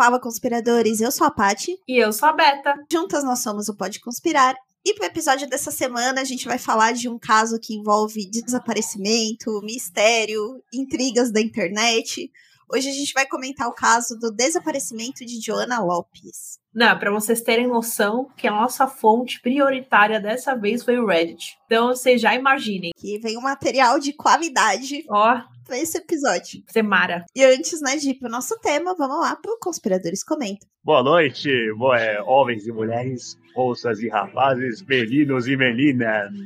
[0.00, 1.02] Fala, conspiradores!
[1.02, 1.78] Eu sou a Pati.
[1.86, 2.74] E eu sou a Beta.
[2.90, 4.56] Juntas nós somos o Pode Conspirar.
[4.82, 9.60] E pro episódio dessa semana, a gente vai falar de um caso que envolve desaparecimento,
[9.62, 12.32] mistério, intrigas da internet.
[12.72, 16.58] Hoje a gente vai comentar o caso do desaparecimento de Joana Lopes.
[16.74, 21.58] Não, para vocês terem noção que a nossa fonte prioritária dessa vez foi o Reddit.
[21.66, 22.92] Então vocês já imaginem.
[22.96, 25.04] Que vem um material de qualidade.
[25.10, 25.42] Ó.
[25.70, 26.64] Pra esse episódio.
[26.66, 27.24] Semara.
[27.32, 30.66] E antes, né, de ir pro nosso tema, vamos lá pro Conspiradores Comenta.
[30.82, 31.48] Boa noite,
[31.96, 36.42] é, homens e mulheres, moças e rapazes, meninos e meninas.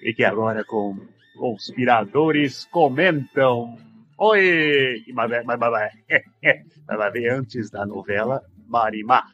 [0.00, 0.96] E que agora com
[1.36, 3.76] Conspiradores Comentam.
[4.16, 5.04] Oi!
[5.12, 5.92] Mas, mas, mas,
[6.88, 9.26] mas, ver antes da novela Marimar.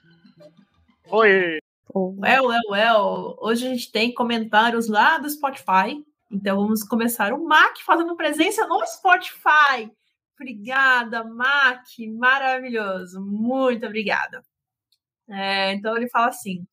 [1.09, 1.61] Oi!
[1.95, 3.39] Well, well, well.
[3.41, 6.03] Hoje a gente tem comentários lá do Spotify.
[6.33, 7.33] Então vamos começar.
[7.35, 9.93] O Mac fazendo presença no Spotify.
[10.35, 11.85] Obrigada, Mac.
[12.17, 13.21] Maravilhoso.
[13.21, 14.43] Muito obrigada.
[15.29, 16.67] É, então ele fala assim: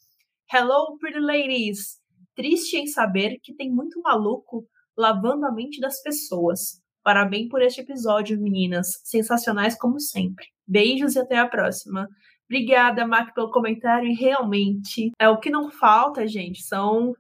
[0.52, 1.99] Hello, pretty ladies.
[2.35, 4.65] Triste em saber que tem muito maluco
[4.97, 6.81] lavando a mente das pessoas.
[7.03, 9.02] Parabéns por este episódio, meninas.
[9.03, 10.45] Sensacionais como sempre.
[10.65, 12.07] Beijos e até a próxima.
[12.45, 14.09] Obrigada, Mac, pelo comentário.
[14.09, 16.63] E realmente, é o que não falta, gente.
[16.63, 17.13] São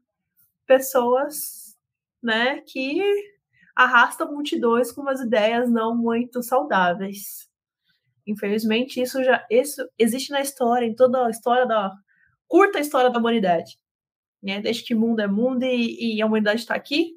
[0.65, 1.58] pessoas,
[2.21, 3.01] né, que
[3.75, 7.49] arrastam multidões com umas ideias não muito saudáveis.
[8.27, 11.91] Infelizmente, isso já isso existe na história, em toda a história da
[12.47, 13.79] curta história da humanidade.
[14.43, 14.61] Né?
[14.61, 17.13] Desde que mundo é mundo e, e a humanidade está aqui,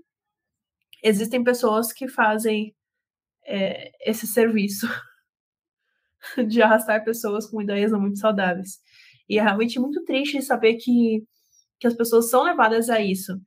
[1.03, 2.75] existem pessoas que fazem
[3.45, 4.87] é, esse serviço
[6.49, 8.81] de arrastar pessoas com ideias não muito saudáveis.
[9.29, 11.25] E é realmente muito triste saber que,
[11.81, 13.41] que as pessoas são levadas a isso.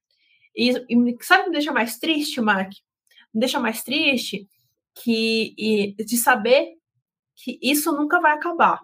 [0.55, 2.71] E, e sabe o que me deixa mais triste, Mark?
[3.33, 4.47] Me deixa mais triste
[4.95, 6.75] que e, de saber
[7.35, 8.81] que isso nunca vai acabar.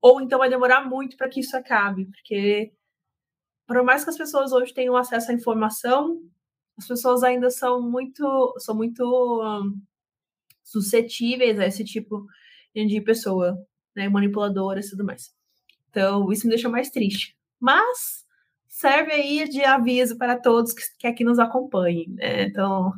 [0.00, 2.72] Ou então vai demorar muito para que isso acabe, porque
[3.66, 6.22] por mais que as pessoas hoje tenham acesso à informação,
[6.76, 9.80] as pessoas ainda são muito, são muito um,
[10.62, 12.26] suscetíveis a esse tipo
[12.74, 13.58] de pessoa,
[13.96, 15.34] né, manipuladora e tudo mais.
[15.90, 17.36] Então, isso me deixa mais triste.
[17.58, 18.24] Mas
[18.78, 22.08] serve aí de aviso para todos que, que aqui nos acompanhem.
[22.10, 22.44] Né?
[22.44, 22.92] Então,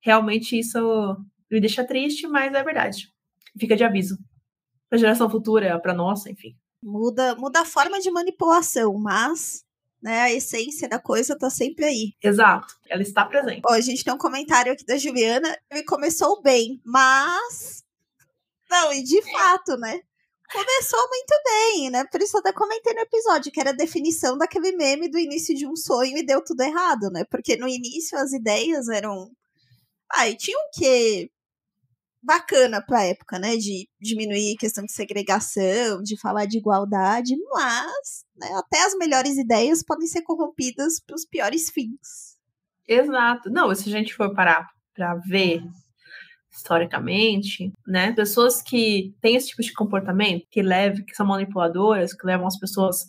[0.00, 1.16] realmente isso
[1.50, 3.10] me deixa triste, mas é verdade.
[3.58, 4.18] Fica de aviso.
[4.88, 6.54] Para a geração futura, para nossa, enfim.
[6.82, 9.64] Muda, muda a forma de manipulação, mas
[10.00, 10.20] né?
[10.20, 12.12] A essência da coisa tá sempre aí.
[12.22, 13.62] Exato, ela está presente.
[13.66, 17.82] Ó, a gente tem um comentário aqui da Juliana, e começou bem, mas.
[18.70, 20.00] Não, e de fato, né?
[20.50, 22.04] Começou muito bem, né?
[22.04, 25.66] Por isso até comentei no episódio, que era a definição daquele meme do início de
[25.66, 27.24] um sonho e deu tudo errado, né?
[27.30, 29.30] Porque no início as ideias eram.
[30.10, 31.30] Ah, e tinha um quê?
[32.22, 33.56] bacana para a época, né?
[33.56, 39.36] De diminuir a questão de segregação, de falar de igualdade, mas né, até as melhores
[39.36, 42.36] ideias podem ser corrompidas para os piores fins.
[42.86, 43.50] Exato.
[43.50, 45.62] Não, se a gente for parar para ver
[46.50, 48.12] historicamente, né?
[48.12, 52.58] Pessoas que têm esse tipo de comportamento, que levam, que são manipuladoras, que levam as
[52.58, 53.06] pessoas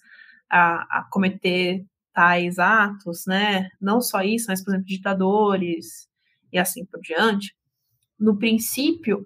[0.49, 3.69] a, a cometer tais atos, né?
[3.81, 6.07] Não só isso, mas, por exemplo, ditadores
[6.51, 7.53] e assim por diante
[8.19, 9.25] no princípio,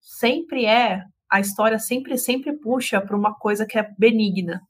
[0.00, 4.62] sempre é, a história sempre, sempre puxa para uma coisa que é benigna.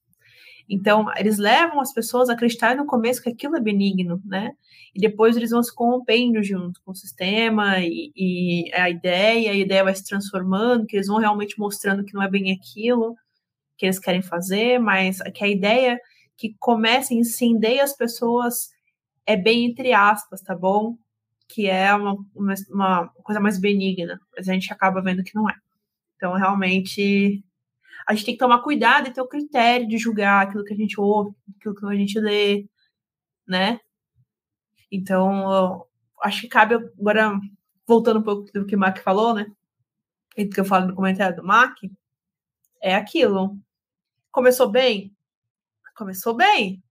[0.68, 4.52] Então, eles levam as pessoas a acreditar no começo que aquilo é benigno, né?
[4.94, 9.54] E depois eles vão se corrompendo junto com o sistema e, e a ideia, a
[9.54, 13.16] ideia vai se transformando, que eles vão realmente mostrando que não é bem aquilo
[13.76, 15.98] que eles querem fazer, mas que a ideia
[16.36, 18.70] que começa a incendeia as pessoas
[19.24, 20.96] é bem entre aspas, tá bom?
[21.48, 25.48] que é uma, uma, uma, coisa mais benigna, mas a gente acaba vendo que não
[25.48, 25.54] é.
[26.16, 27.42] Então, realmente,
[28.08, 30.76] a gente tem que tomar cuidado e ter o critério de julgar aquilo que a
[30.76, 32.66] gente ouve, aquilo que a gente lê,
[33.46, 33.78] né?
[34.90, 35.86] Então,
[36.22, 37.38] acho que cabe agora,
[37.86, 39.46] voltando um pouco do que o Mac falou, né?
[40.38, 41.76] E do que eu falo no comentário do Mac,
[42.82, 43.58] é aquilo.
[44.30, 45.14] Começou bem?
[45.94, 46.82] Começou bem.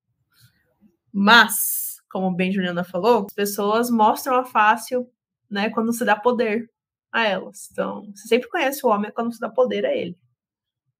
[1.11, 5.11] Mas como bem Juliana falou, as pessoas mostram a fácil,
[5.49, 6.69] né, quando se dá poder
[7.11, 7.69] a elas.
[7.71, 10.15] Então, você sempre conhece o homem quando se dá poder a ele.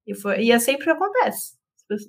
[0.08, 1.52] E, foi, e é sempre o que acontece.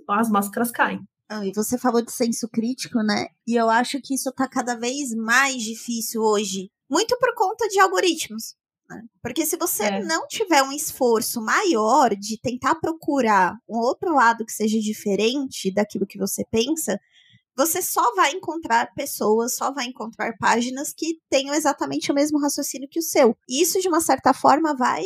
[0.07, 1.01] As máscaras caem.
[1.27, 3.27] Ah, e você falou de senso crítico, né?
[3.45, 6.71] E eu acho que isso tá cada vez mais difícil hoje.
[6.89, 8.55] Muito por conta de algoritmos.
[8.89, 9.03] Né?
[9.21, 10.03] Porque se você é.
[10.03, 16.07] não tiver um esforço maior de tentar procurar um outro lado que seja diferente daquilo
[16.07, 16.97] que você pensa,
[17.55, 22.87] você só vai encontrar pessoas, só vai encontrar páginas que tenham exatamente o mesmo raciocínio
[22.89, 23.37] que o seu.
[23.47, 25.03] E isso, de uma certa forma, vai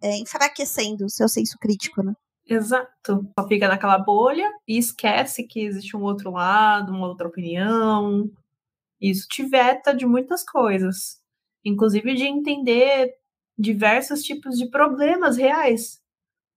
[0.00, 2.14] é, enfraquecendo o seu senso crítico, né?
[2.48, 3.28] Exato.
[3.38, 8.30] Só fica naquela bolha e esquece que existe um outro lado, uma outra opinião.
[9.00, 11.20] Isso te veta de muitas coisas,
[11.64, 13.14] inclusive de entender
[13.58, 16.00] diversos tipos de problemas reais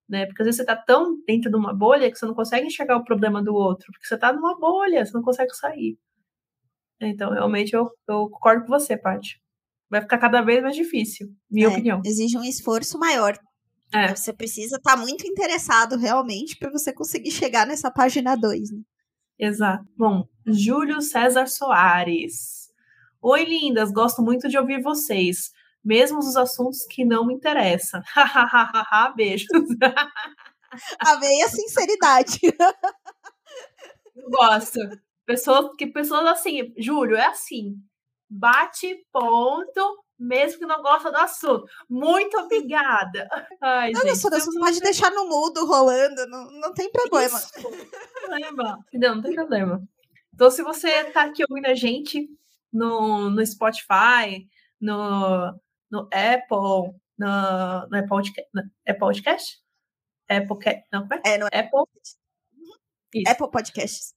[0.09, 0.25] né?
[0.25, 2.97] Porque às vezes você tá tão dentro de uma bolha que você não consegue enxergar
[2.97, 5.97] o problema do outro, porque você tá numa bolha, você não consegue sair.
[6.99, 9.39] Então, realmente, eu, eu concordo com você, Paty.
[9.89, 12.01] Vai ficar cada vez mais difícil, minha é, opinião.
[12.03, 13.37] Exige um esforço maior.
[13.93, 14.15] É.
[14.15, 18.71] Você precisa estar tá muito interessado realmente para você conseguir chegar nessa página 2.
[18.71, 18.81] Né?
[19.37, 19.85] Exato.
[19.97, 22.69] Bom, Júlio César Soares.
[23.21, 25.51] Oi, lindas, gosto muito de ouvir vocês
[25.83, 28.01] mesmo os assuntos que não me interessam.
[29.15, 29.47] Beijos.
[30.99, 32.39] Amei a sinceridade.
[34.29, 34.79] Gosto.
[35.25, 37.75] Pessoas, que pessoas assim, Júlio, é assim.
[38.29, 41.65] Bate ponto, mesmo que não gosta do assunto.
[41.89, 43.27] Muito obrigada.
[43.61, 47.37] Ai, não, gente, você pode deixar no mudo rolando, não, não tem problema.
[47.37, 47.53] Isso.
[47.53, 48.85] Problema.
[48.93, 49.87] Não, não tem problema.
[50.33, 52.29] Então, se você tá aqui ouvindo a gente
[52.71, 54.47] no, no Spotify,
[54.79, 55.53] no,
[55.89, 59.59] no Apple, no, no é podcast, no, é podcast?
[60.29, 61.21] Apple, não, como é?
[61.33, 61.83] é no Apple.
[63.13, 63.31] Isso.
[63.31, 64.13] Apple Podcasts.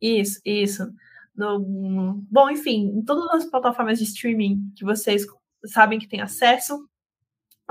[0.00, 0.92] Isso, isso.
[1.36, 5.26] No, bom, enfim, em todas as plataformas de streaming que vocês
[5.64, 6.88] sabem que tem acesso,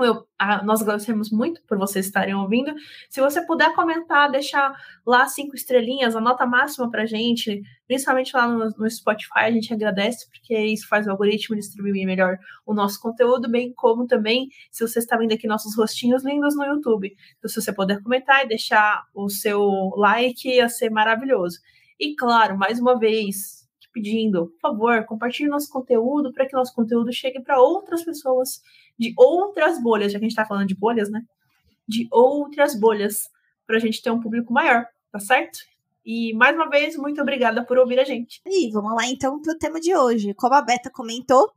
[0.00, 2.74] eu, a, nós agradecemos muito por vocês estarem ouvindo.
[3.08, 4.74] Se você puder comentar, deixar
[5.06, 9.72] lá cinco estrelinhas, a nota máxima pra gente, principalmente lá no, no, Spotify, a gente
[9.72, 14.86] agradece, porque isso faz o algoritmo distribuir melhor o nosso conteúdo, bem como também se
[14.86, 17.14] você está vendo aqui nossos rostinhos lindos no YouTube.
[17.38, 19.62] Então, se você puder comentar e deixar o seu
[19.96, 21.60] like, ia ser maravilhoso.
[21.98, 27.12] E claro, mais uma vez, pedindo, por favor, compartilhe nosso conteúdo para que nosso conteúdo
[27.12, 28.60] chegue para outras pessoas
[28.98, 31.22] de outras bolhas, já que a gente está falando de bolhas, né?
[31.86, 33.30] De outras bolhas,
[33.66, 35.58] para a gente ter um público maior, tá certo?
[36.04, 38.42] E mais uma vez, muito obrigada por ouvir a gente.
[38.46, 40.34] E vamos lá então para o tema de hoje.
[40.34, 41.50] Como a Beta comentou,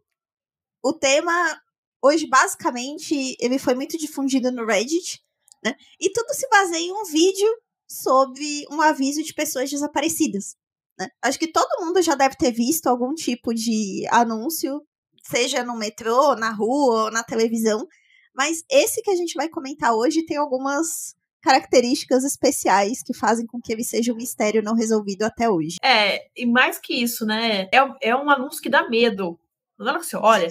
[0.82, 1.60] o tema
[2.02, 5.22] hoje basicamente ele foi muito difundido no Reddit,
[5.64, 5.76] né?
[6.00, 7.48] E tudo se baseia em um vídeo
[7.88, 10.56] sobre um aviso de pessoas desaparecidas.
[11.00, 11.08] Né?
[11.22, 14.86] Acho que todo mundo já deve ter visto algum tipo de anúncio,
[15.24, 17.88] seja no metrô, na rua ou na televisão,
[18.36, 23.62] mas esse que a gente vai comentar hoje tem algumas características especiais que fazem com
[23.62, 25.78] que ele seja um mistério não resolvido até hoje.
[25.82, 27.70] É, e mais que isso, né?
[27.74, 29.40] É, é um anúncio que dá medo.
[29.78, 30.48] Não é você olha.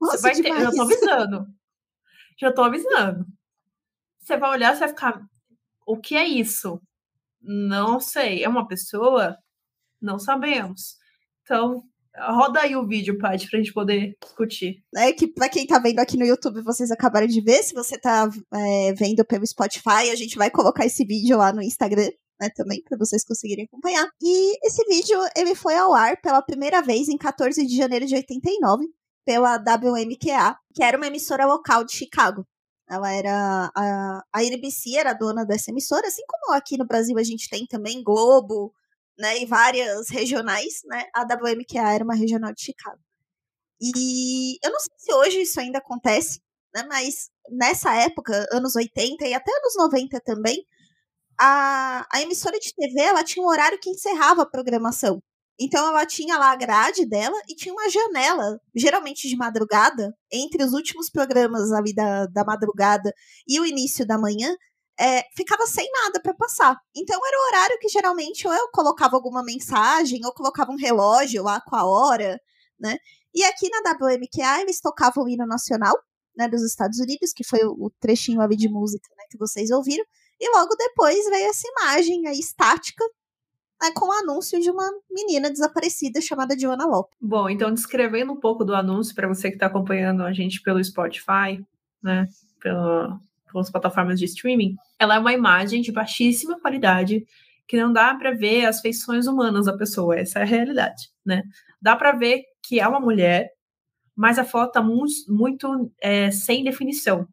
[0.00, 1.46] Nossa, você vai ter, eu já tô avisando.
[2.38, 3.26] Já tô avisando.
[4.18, 5.31] Você vai olhar, você vai ficar.
[5.86, 6.80] O que é isso?
[7.40, 8.42] Não sei.
[8.44, 9.36] É uma pessoa?
[10.00, 10.96] Não sabemos.
[11.42, 11.82] Então,
[12.16, 14.82] roda aí o vídeo, Paty, pra gente poder discutir.
[14.96, 17.62] É que pra quem tá vendo aqui no YouTube, vocês acabaram de ver.
[17.62, 21.62] Se você tá é, vendo pelo Spotify, a gente vai colocar esse vídeo lá no
[21.62, 22.08] Instagram.
[22.40, 24.08] Né, também para vocês conseguirem acompanhar.
[24.20, 28.16] E esse vídeo ele foi ao ar pela primeira vez em 14 de janeiro de
[28.16, 28.84] 89
[29.24, 32.44] pela WMQA, que era uma emissora local de Chicago.
[32.92, 37.22] Ela era a, a NBC era dona dessa emissora, assim como aqui no Brasil a
[37.22, 38.74] gente tem também Globo,
[39.18, 41.06] né, e várias regionais, né?
[41.14, 43.00] A WMQA era uma regional de Chicago.
[43.80, 46.40] E eu não sei se hoje isso ainda acontece,
[46.74, 46.84] né?
[46.88, 50.66] Mas nessa época, anos 80 e até anos 90 também,
[51.40, 55.22] a, a emissora de TV ela tinha um horário que encerrava a programação.
[55.60, 60.64] Então ela tinha lá a grade dela e tinha uma janela, geralmente de madrugada, entre
[60.64, 63.12] os últimos programas ali da, da madrugada
[63.46, 64.54] e o início da manhã,
[64.98, 66.76] é, ficava sem nada para passar.
[66.94, 71.42] Então era o horário que geralmente ou eu colocava alguma mensagem ou colocava um relógio
[71.42, 72.40] lá com a hora,
[72.78, 72.96] né?
[73.34, 75.96] E aqui na WMQA eles tocavam o hino nacional,
[76.36, 80.04] né, dos Estados Unidos, que foi o, trechinho ali de música, né, que vocês ouviram.
[80.40, 83.04] E logo depois veio essa imagem aí estática
[83.82, 87.16] né, com o anúncio de uma menina desaparecida chamada Joana Lopes.
[87.20, 90.82] Bom, então descrevendo um pouco do anúncio para você que está acompanhando a gente pelo
[90.82, 91.60] Spotify,
[92.00, 92.28] né,
[92.60, 93.18] pelo,
[93.50, 97.26] pelas plataformas de streaming, ela é uma imagem de baixíssima qualidade
[97.66, 101.42] que não dá para ver as feições humanas da pessoa, essa é a realidade, né?
[101.80, 103.50] Dá para ver que é uma mulher,
[104.14, 107.26] mas a foto está muito, muito é, sem definição.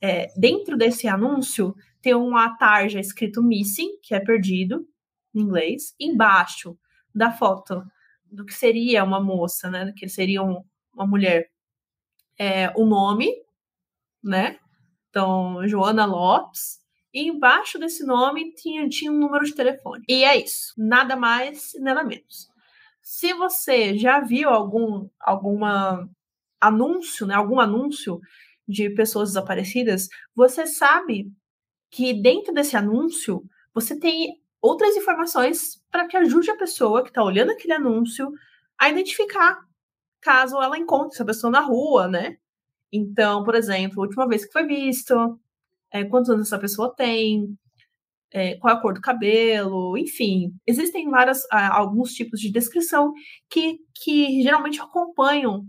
[0.00, 4.84] É, dentro desse anúncio tem uma tarja escrito missing, que é perdido,
[5.34, 6.78] em inglês, embaixo
[7.14, 7.84] da foto
[8.30, 9.92] do que seria uma moça, né?
[9.96, 11.50] Que seria um, uma mulher.
[12.38, 13.30] É, o nome,
[14.22, 14.58] né?
[15.10, 16.80] Então, Joana Lopes,
[17.14, 20.04] E embaixo desse nome tinha, tinha um número de telefone.
[20.08, 20.72] E é isso.
[20.78, 22.48] Nada mais, nada menos.
[23.02, 26.08] Se você já viu algum alguma
[26.60, 28.20] anúncio, né, algum anúncio
[28.68, 31.32] de pessoas desaparecidas, você sabe
[31.90, 37.22] que dentro desse anúncio você tem outras informações para que ajude a pessoa que está
[37.22, 38.32] olhando aquele anúncio
[38.78, 39.58] a identificar
[40.20, 42.36] caso ela encontre essa pessoa na rua, né?
[42.92, 45.38] Então, por exemplo, a última vez que foi visto,
[45.90, 47.58] é, quantos anos essa pessoa tem,
[48.30, 53.12] é, qual é a cor do cabelo, enfim, existem várias, alguns tipos de descrição
[53.50, 55.66] que, que geralmente acompanham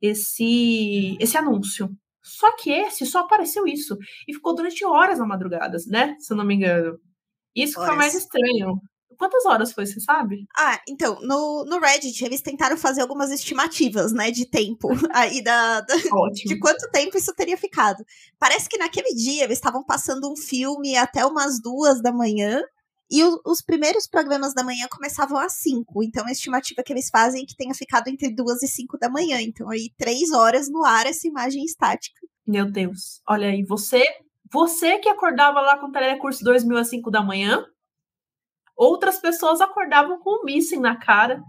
[0.00, 1.90] esse, esse anúncio.
[2.22, 3.96] Só que esse só apareceu isso
[4.28, 6.16] e ficou durante horas na madrugada, né?
[6.20, 6.98] Se eu não me engano.
[7.54, 7.90] Isso horas.
[7.90, 8.80] foi mais estranho.
[9.16, 10.46] Quantas horas foi, você sabe?
[10.56, 15.82] Ah, então, no, no Reddit eles tentaram fazer algumas estimativas, né, de tempo aí da,
[15.82, 15.94] da
[16.32, 18.02] de quanto tempo isso teria ficado.
[18.38, 22.62] Parece que naquele dia eles estavam passando um filme até umas duas da manhã
[23.10, 26.02] e o, os primeiros programas da manhã começavam às cinco.
[26.02, 29.10] Então a estimativa que eles fazem é que tenha ficado entre duas e cinco da
[29.10, 29.40] manhã.
[29.42, 32.20] Então aí três horas no ar essa imagem estática.
[32.46, 34.02] Meu Deus, olha aí, você
[34.52, 37.66] você que acordava lá com o telecurso 2000 às 5 da manhã,
[38.80, 41.42] Outras pessoas acordavam com um missing na cara.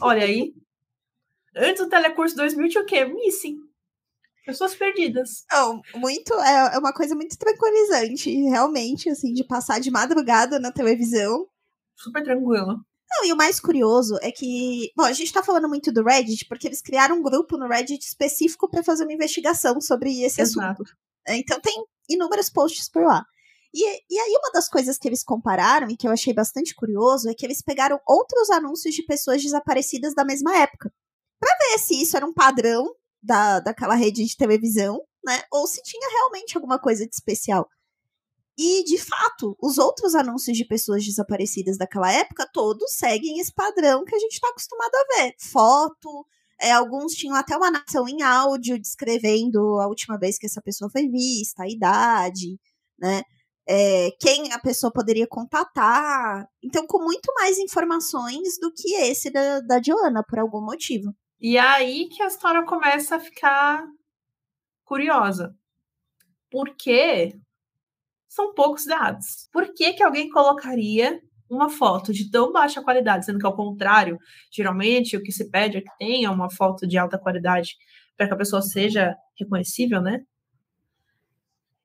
[0.00, 0.54] Olha aí.
[1.54, 3.04] Antes do telecurso 2000 tinha o quê?
[3.04, 3.58] Missing.
[4.46, 5.44] Pessoas perdidas.
[5.52, 6.32] Não, muito.
[6.40, 11.46] É, é uma coisa muito tranquilizante, realmente, assim, de passar de madrugada na televisão.
[11.94, 12.82] Super tranquilo.
[13.10, 14.90] Não, e o mais curioso é que.
[14.96, 18.02] Bom, a gente tá falando muito do Reddit porque eles criaram um grupo no Reddit
[18.02, 20.82] específico para fazer uma investigação sobre esse Exato.
[20.82, 20.96] assunto.
[21.28, 23.24] Então tem inúmeros posts por lá.
[23.74, 27.28] E, e aí, uma das coisas que eles compararam e que eu achei bastante curioso
[27.28, 30.92] é que eles pegaram outros anúncios de pessoas desaparecidas da mesma época.
[31.40, 35.42] para ver se isso era um padrão da, daquela rede de televisão, né?
[35.52, 37.68] Ou se tinha realmente alguma coisa de especial.
[38.56, 44.04] E, de fato, os outros anúncios de pessoas desaparecidas daquela época, todos seguem esse padrão
[44.04, 45.34] que a gente está acostumado a ver.
[45.40, 46.26] Foto,
[46.60, 50.90] é, alguns tinham até uma narração em áudio descrevendo a última vez que essa pessoa
[50.90, 52.58] foi vista, a idade,
[52.98, 53.22] né?
[53.66, 56.46] é, quem a pessoa poderia contatar.
[56.62, 61.14] Então, com muito mais informações do que esse da, da Joana, por algum motivo.
[61.40, 63.84] E é aí que a história começa a ficar
[64.84, 65.56] curiosa.
[66.50, 67.36] Porque
[68.28, 69.48] são poucos dados.
[69.52, 71.20] Por que, que alguém colocaria
[71.54, 74.18] uma foto de tão baixa qualidade, sendo que ao contrário,
[74.50, 77.76] geralmente o que se pede é que tenha uma foto de alta qualidade
[78.16, 80.20] para que a pessoa seja reconhecível, né?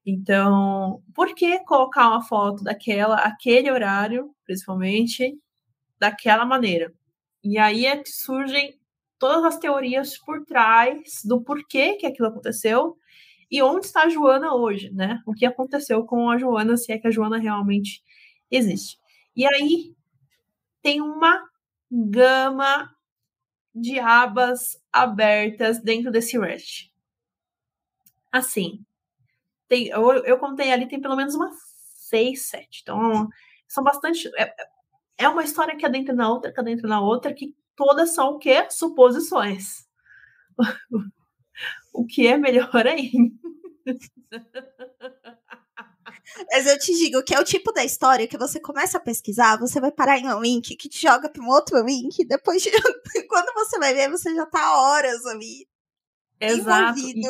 [0.06, 5.38] Então, por que colocar uma foto daquela, aquele horário, principalmente,
[6.00, 6.92] daquela maneira?
[7.44, 8.80] E aí é que surgem
[9.20, 12.98] todas as teorias por trás do porquê que aquilo aconteceu
[13.52, 15.20] e onde está a Joana hoje, né?
[15.26, 18.02] O que aconteceu com a Joana, se é que a Joana realmente
[18.52, 18.98] existe.
[19.36, 19.96] E aí
[20.82, 21.44] tem uma
[21.92, 22.94] gama
[23.76, 26.92] de abas abertas dentro desse Reddit.
[28.32, 28.84] Assim,
[29.68, 31.56] tem, eu, eu contei ali, tem pelo menos umas
[31.96, 32.82] seis, sete.
[32.84, 33.30] Então,
[33.68, 34.30] são bastante.
[34.38, 34.54] É,
[35.20, 38.40] é uma história que adentra na outra, que adentra na outra, que todas são o
[38.40, 38.68] quê?
[38.72, 39.88] Suposições.
[41.94, 43.36] o que é melhor ainda.
[46.52, 49.58] Mas eu te digo que é o tipo da história que você começa a pesquisar,
[49.58, 52.70] você vai parar em um link que te joga para um outro link, depois de...
[53.28, 55.68] quando você vai ver, você já tá horas ali
[56.40, 57.00] Exato.
[57.00, 57.30] envolvido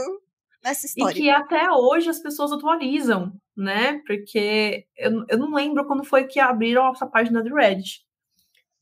[0.64, 1.18] nessa história.
[1.18, 4.02] E que até hoje as pessoas atualizam, né?
[4.06, 8.06] Porque eu, eu não lembro quando foi que abriram essa página do Reddit.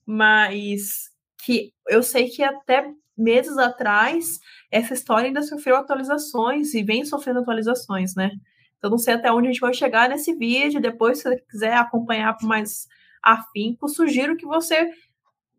[0.05, 1.11] Mas
[1.43, 4.39] que eu sei que até meses atrás
[4.71, 8.31] essa história ainda sofreu atualizações e vem sofrendo atualizações, né?
[8.77, 10.81] Então não sei até onde a gente vai chegar nesse vídeo.
[10.81, 12.87] Depois, se você quiser acompanhar por mais
[13.23, 14.89] afinco, sugiro que você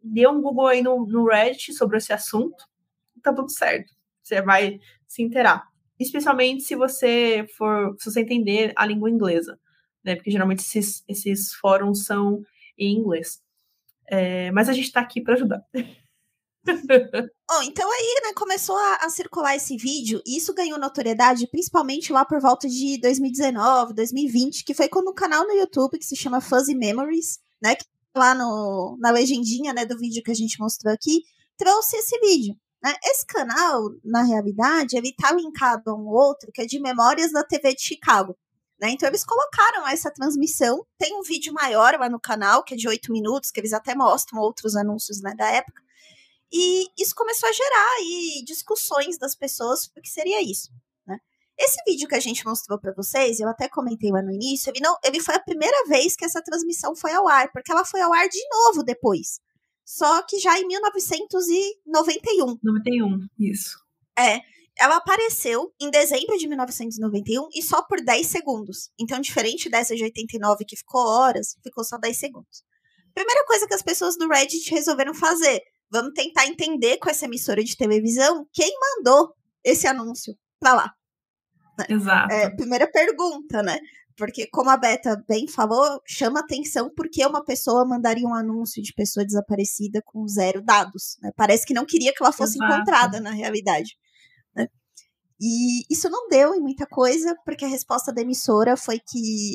[0.02, 2.64] dê um Google aí no, no Reddit sobre esse assunto.
[3.22, 3.92] Tá tudo certo.
[4.22, 9.58] Você vai se inteirar especialmente se você for, se você entender a língua inglesa,
[10.04, 10.14] né?
[10.14, 12.42] Porque geralmente esses, esses fóruns são
[12.78, 13.42] em inglês.
[14.06, 15.62] É, mas a gente está aqui para ajudar.
[17.50, 22.12] Bom, então aí, né, começou a, a, circular esse vídeo, e isso ganhou notoriedade principalmente
[22.12, 26.04] lá por volta de 2019, 2020, que foi quando o um canal no YouTube que
[26.04, 30.30] se chama Fuzzy Memories, né, que tá lá no, na legendinha, né, do vídeo que
[30.30, 31.22] a gente mostrou aqui,
[31.56, 32.54] trouxe esse vídeo.
[32.82, 32.94] Né?
[33.04, 37.42] Esse canal, na realidade, ele está linkado a um outro que é de Memórias da
[37.42, 38.36] TV de Chicago.
[38.80, 38.90] Né?
[38.90, 40.86] Então eles colocaram essa transmissão.
[40.96, 43.94] Tem um vídeo maior lá no canal, que é de oito minutos, que eles até
[43.94, 45.82] mostram outros anúncios né, da época.
[46.52, 50.70] E isso começou a gerar aí discussões das pessoas sobre o que seria isso.
[51.06, 51.18] Né?
[51.58, 54.80] esse vídeo que a gente mostrou para vocês, eu até comentei lá no início, ele,
[54.80, 58.00] não, ele foi a primeira vez que essa transmissão foi ao ar, porque ela foi
[58.00, 59.40] ao ar de novo depois.
[59.84, 62.58] Só que já em 1991.
[62.62, 63.78] 91, isso.
[64.18, 64.40] É.
[64.78, 68.90] Ela apareceu em dezembro de 1991 e só por 10 segundos.
[69.00, 72.62] Então, diferente dessa de 89 que ficou horas, ficou só 10 segundos.
[73.12, 77.62] Primeira coisa que as pessoas do Reddit resolveram fazer: vamos tentar entender com essa emissora
[77.62, 80.94] de televisão quem mandou esse anúncio pra lá.
[81.78, 81.86] Né?
[81.88, 82.32] Exato.
[82.32, 83.78] É, primeira pergunta, né?
[84.16, 88.92] Porque, como a Beta bem falou, chama atenção porque uma pessoa mandaria um anúncio de
[88.92, 91.16] pessoa desaparecida com zero dados.
[91.22, 91.30] Né?
[91.36, 92.74] Parece que não queria que ela fosse Exato.
[92.74, 93.96] encontrada na realidade.
[94.56, 94.66] Né?
[95.40, 99.54] E isso não deu em muita coisa, porque a resposta da emissora foi que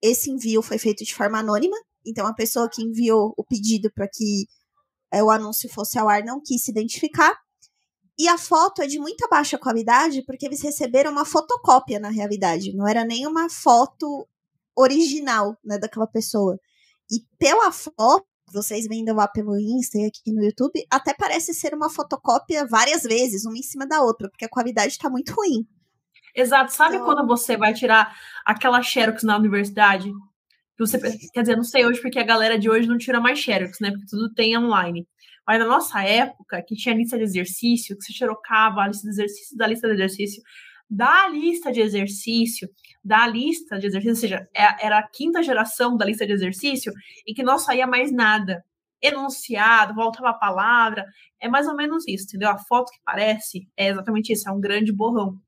[0.00, 1.76] esse envio foi feito de forma anônima,
[2.08, 4.46] então, a pessoa que enviou o pedido para que
[5.14, 7.34] o anúncio fosse ao ar não quis se identificar.
[8.18, 12.74] E a foto é de muita baixa qualidade, porque eles receberam uma fotocópia na realidade.
[12.74, 14.26] Não era nem uma foto
[14.76, 16.58] original né, daquela pessoa.
[17.10, 21.74] E pela foto, vocês vendo lá pelo Insta e aqui no YouTube, até parece ser
[21.74, 25.66] uma fotocópia várias vezes, uma em cima da outra, porque a qualidade está muito ruim.
[26.34, 26.72] Exato.
[26.72, 27.06] Sabe então...
[27.06, 30.12] quando você vai tirar aquela xerox na universidade?
[30.78, 30.98] Você,
[31.32, 33.90] quer dizer, não sei hoje porque a galera de hoje não tira mais xerox, né?
[33.90, 35.06] Porque tudo tem online.
[35.46, 39.10] Mas na nossa época, que tinha lista de exercício, que você xerocava a lista de
[39.10, 40.42] exercício da lista de exercício,
[40.88, 42.68] da lista de exercício,
[43.04, 46.92] da lista de exercício, ou seja, é, era a quinta geração da lista de exercício,
[47.26, 48.64] e que não saía mais nada.
[49.00, 51.04] Enunciado, voltava a palavra,
[51.40, 52.50] é mais ou menos isso, entendeu?
[52.50, 55.40] A foto que parece é exatamente isso, é um grande borrão.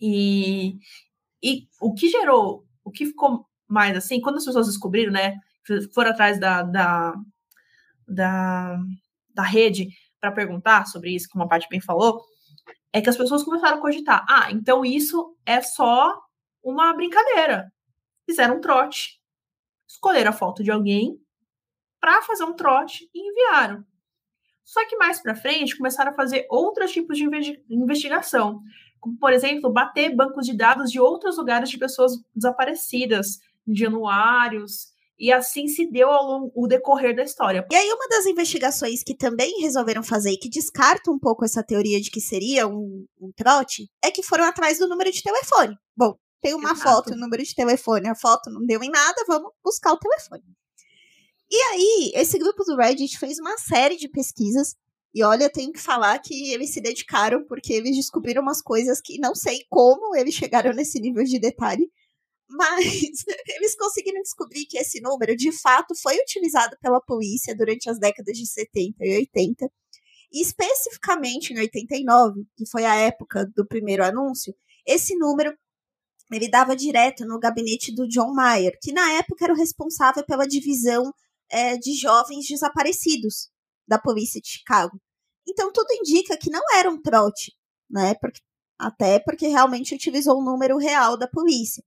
[0.00, 0.76] E,
[1.42, 5.36] e o que gerou, o que ficou mais assim, quando as pessoas descobriram, né,
[5.92, 7.12] foram atrás da, da,
[8.06, 8.78] da,
[9.34, 9.88] da rede
[10.20, 12.22] para perguntar sobre isso, como a parte bem falou,
[12.92, 16.16] é que as pessoas começaram a cogitar: ah, então isso é só
[16.62, 17.72] uma brincadeira.
[18.24, 19.20] Fizeram um trote,
[19.86, 21.18] escolheram a foto de alguém
[22.00, 23.84] para fazer um trote e enviaram.
[24.64, 27.24] Só que mais para frente começaram a fazer outros tipos de
[27.68, 28.62] investigação,
[29.00, 34.94] como por exemplo, bater bancos de dados de outros lugares de pessoas desaparecidas, de anuários,
[35.18, 37.66] e assim se deu ao longo, o decorrer da história.
[37.70, 41.62] E aí, uma das investigações que também resolveram fazer e que descarta um pouco essa
[41.62, 45.76] teoria de que seria um, um trote é que foram atrás do número de telefone.
[45.96, 46.82] Bom, tem uma Exato.
[46.82, 49.98] foto e o número de telefone, a foto não deu em nada, vamos buscar o
[49.98, 50.42] telefone.
[51.50, 54.74] E aí, esse grupo do Reddit fez uma série de pesquisas.
[55.14, 59.00] E olha, eu tenho que falar que eles se dedicaram porque eles descobriram umas coisas
[59.00, 61.88] que não sei como eles chegaram nesse nível de detalhe
[62.48, 62.84] mas
[63.56, 68.36] eles conseguiram descobrir que esse número, de fato, foi utilizado pela polícia durante as décadas
[68.36, 69.70] de 70 e 80.
[70.32, 74.54] E especificamente em 89, que foi a época do primeiro anúncio,
[74.86, 75.56] esse número
[76.32, 80.46] ele dava direto no gabinete do John Mayer, que na época era o responsável pela
[80.46, 81.12] divisão
[81.50, 83.50] é, de jovens desaparecidos
[83.86, 85.00] da polícia de Chicago.
[85.46, 87.54] Então tudo indica que não era um trote,
[87.88, 88.14] né?
[88.14, 88.40] Porque,
[88.78, 91.84] até porque realmente utilizou o número real da polícia.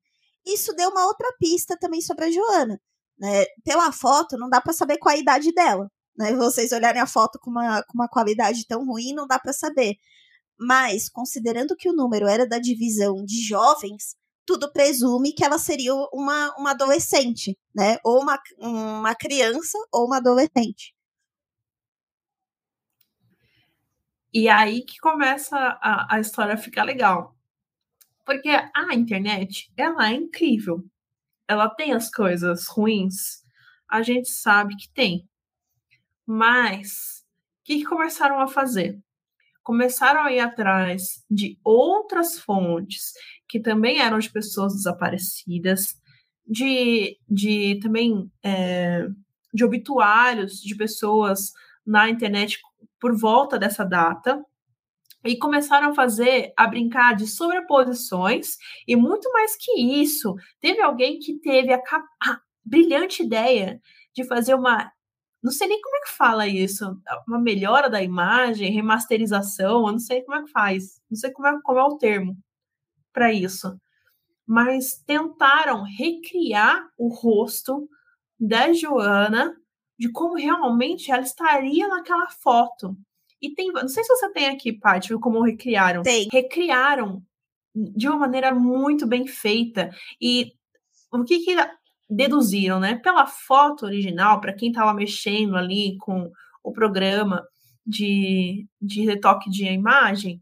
[0.54, 2.80] Isso deu uma outra pista também sobre a Joana.
[3.20, 3.46] Né?
[3.64, 5.90] Pela foto, não dá para saber qual a idade dela.
[6.18, 6.34] Né?
[6.36, 9.96] Vocês olharem a foto com uma, com uma qualidade tão ruim, não dá para saber.
[10.60, 15.94] Mas, considerando que o número era da divisão de jovens, tudo presume que ela seria
[16.14, 17.98] uma, uma adolescente, né?
[18.04, 20.96] Ou uma, uma criança ou uma adolescente.
[24.34, 27.37] E aí que começa a, a história ficar legal.
[28.28, 30.84] Porque a internet, ela é incrível.
[31.48, 33.42] Ela tem as coisas ruins,
[33.90, 35.26] a gente sabe que tem.
[36.26, 37.24] Mas
[37.62, 39.00] o que, que começaram a fazer?
[39.64, 43.14] Começaram a ir atrás de outras fontes
[43.48, 45.96] que também eram de pessoas desaparecidas,
[46.46, 49.08] de, de também é,
[49.54, 51.54] de obituários de pessoas
[51.86, 52.60] na internet
[53.00, 54.44] por volta dessa data,
[55.26, 61.20] e começaram a fazer, a brincar de sobreposições, e muito mais que isso, teve alguém
[61.20, 61.78] que teve a,
[62.24, 63.82] a brilhante ideia
[64.16, 64.92] de fazer uma.
[65.42, 70.00] Não sei nem como é que fala isso, uma melhora da imagem, remasterização, eu não
[70.00, 72.36] sei como é que faz, não sei como é, como é o termo
[73.14, 73.80] para isso.
[74.46, 77.88] Mas tentaram recriar o rosto
[78.40, 79.56] da Joana
[79.98, 82.96] de como realmente ela estaria naquela foto.
[83.42, 86.02] E tem, não sei se você tem aqui, Paty, como recriaram.
[86.02, 86.28] Tem.
[86.32, 87.22] Recriaram
[87.76, 89.90] de uma maneira muito bem feita.
[90.20, 90.52] E
[91.12, 91.56] o que que
[92.10, 92.96] deduziram, né?
[92.96, 96.32] Pela foto original, para quem estava mexendo ali com
[96.64, 97.44] o programa
[97.86, 100.42] de, de retoque de imagem,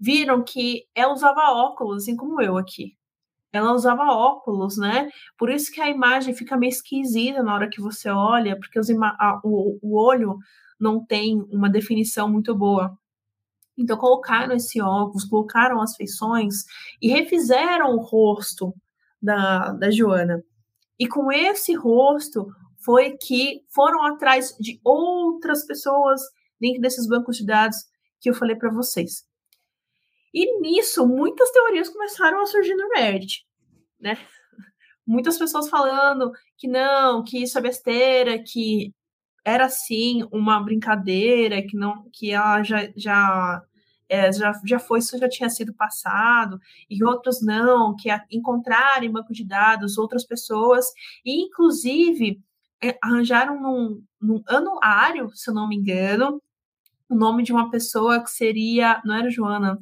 [0.00, 2.96] viram que ela usava óculos, assim como eu aqui.
[3.52, 5.10] Ela usava óculos, né?
[5.36, 9.40] Por isso que a imagem fica meio esquisita na hora que você olha, porque a,
[9.44, 10.38] o, o olho
[10.82, 12.98] não tem uma definição muito boa.
[13.78, 16.64] Então colocaram esse óculos, colocaram as feições
[17.00, 18.74] e refizeram o rosto
[19.20, 20.42] da, da Joana.
[20.98, 22.48] E com esse rosto
[22.84, 26.20] foi que foram atrás de outras pessoas
[26.60, 27.78] dentro desses bancos de dados
[28.20, 29.24] que eu falei para vocês.
[30.34, 33.44] E nisso, muitas teorias começaram a surgir no Reddit,
[34.00, 34.16] né?
[35.06, 38.92] Muitas pessoas falando que não, que isso é besteira, que
[39.44, 43.62] era sim uma brincadeira, que não, que ela já, já,
[44.08, 49.10] é, já, já foi, isso já tinha sido passado, e outros não, que encontraram em
[49.10, 50.86] banco de dados outras pessoas,
[51.24, 52.40] e inclusive
[52.82, 56.40] é, arranjaram num, num anuário, se eu não me engano,
[57.08, 59.78] o nome de uma pessoa que seria, não era Joana,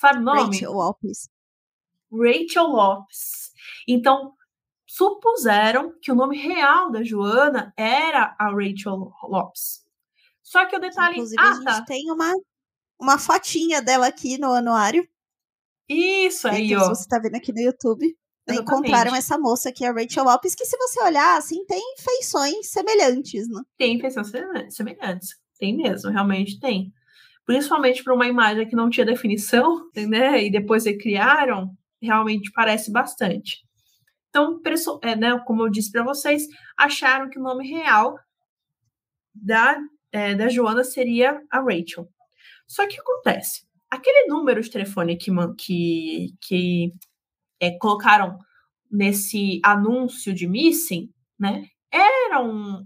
[0.00, 0.40] Sabe o nome?
[0.46, 1.30] Rachel Lopes.
[2.12, 3.52] Rachel Lopes.
[3.88, 4.32] Então,
[4.94, 9.82] supuseram que o nome real da Joana era a Rachel Lopes.
[10.40, 11.14] Só que o detalhe.
[11.14, 11.84] Inclusive, ah, a gente tá.
[11.84, 12.32] tem uma,
[13.00, 15.04] uma fotinha dela aqui no anuário.
[15.88, 16.94] Isso aí, então, ó.
[16.94, 18.16] Se você tá vendo aqui no YouTube.
[18.46, 18.62] Exatamente.
[18.62, 23.48] Encontraram essa moça aqui, a Rachel Lopes, que se você olhar, assim, tem feições semelhantes,
[23.48, 23.62] né?
[23.78, 24.30] Tem feições
[24.68, 25.30] semelhantes.
[25.58, 26.92] Tem mesmo, realmente tem
[27.46, 30.44] principalmente para uma imagem que não tinha definição, né?
[30.44, 33.64] E depois recriaram, realmente parece bastante.
[34.34, 34.60] Então,
[35.00, 38.18] é, né, como eu disse para vocês, acharam que o nome real
[39.32, 39.78] da,
[40.10, 42.08] é, da Joana seria a Rachel.
[42.66, 46.92] Só que acontece, aquele número de telefone que, que, que
[47.60, 48.36] é, colocaram
[48.90, 52.84] nesse anúncio de missing, né, era um,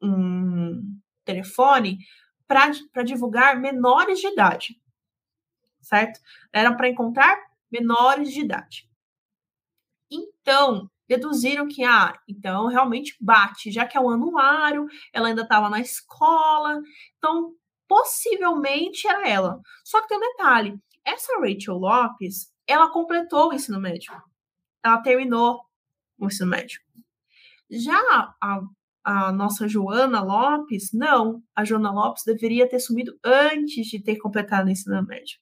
[0.00, 1.98] um telefone
[2.46, 4.80] para divulgar menores de idade,
[5.80, 6.20] certo?
[6.52, 7.36] Era para encontrar
[7.72, 8.89] menores de idade.
[10.10, 15.68] Então, deduziram que, ah, então realmente bate, já que é um anuário, ela ainda estava
[15.68, 16.80] na escola,
[17.18, 17.52] então
[17.88, 19.60] possivelmente era ela.
[19.84, 24.12] Só que tem um detalhe: essa Rachel Lopes, ela completou o ensino médio,
[24.84, 25.60] ela terminou
[26.18, 26.80] o ensino médio.
[27.70, 27.98] Já
[28.40, 28.60] a
[29.02, 34.68] a nossa Joana Lopes, não, a Joana Lopes deveria ter sumido antes de ter completado
[34.68, 35.38] o ensino médio.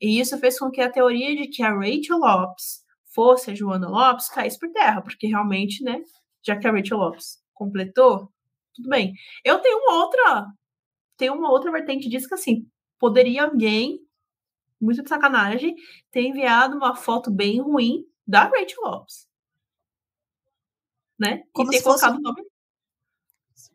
[0.00, 2.81] E isso fez com que a teoria de que a Rachel Lopes
[3.14, 6.02] fosse a Joana Lopes caísse por terra, porque realmente, né,
[6.42, 8.32] já que a Rachel Lopes completou,
[8.74, 9.14] tudo bem.
[9.44, 10.46] Eu tenho uma outra,
[11.16, 14.00] tenho uma outra vertente disso que assim, poderia alguém,
[14.80, 15.76] muito de sacanagem,
[16.10, 19.28] ter enviado uma foto bem ruim da Rachel Lopes.
[21.18, 21.44] Né?
[21.52, 22.20] Como e ter colocado fosse...
[22.20, 22.52] o nome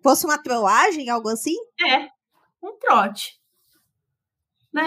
[0.01, 1.55] fosse uma trollagem, algo assim?
[1.85, 2.09] É,
[2.61, 3.39] um trote.
[4.73, 4.83] Né?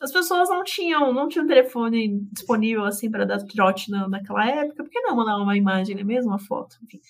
[0.00, 4.82] As pessoas não tinham, não tinham telefone disponível assim para dar trote na, naquela época,
[4.82, 6.02] por que não mandar uma imagem, né?
[6.02, 6.76] mesmo uma foto?
[6.82, 7.00] Enfim.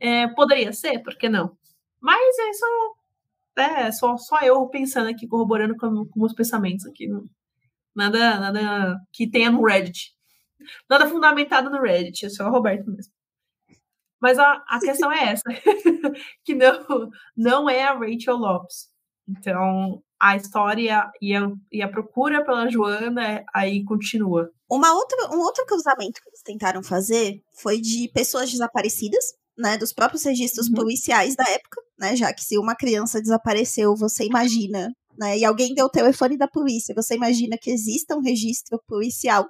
[0.00, 1.56] É, poderia ser, por que não?
[2.00, 2.64] Mas é isso
[3.56, 7.08] é só, só eu pensando aqui, corroborando com, com meus pensamentos aqui.
[7.94, 10.14] Nada, nada que tenha no Reddit.
[10.88, 13.12] Nada fundamentado no Reddit, é só o Roberto mesmo.
[14.20, 15.42] Mas a, a questão é essa,
[16.44, 18.88] que não, não é a Rachel Lopes.
[19.28, 24.48] Então, a história e a, e a procura pela Joana aí continua.
[24.70, 29.92] Uma outra, um outro cruzamento que eles tentaram fazer foi de pessoas desaparecidas, né, dos
[29.92, 30.74] próprios registros uhum.
[30.74, 35.74] policiais da época, né, já que se uma criança desapareceu, você imagina, né, e alguém
[35.74, 39.44] deu o telefone da polícia, você imagina que exista um registro policial,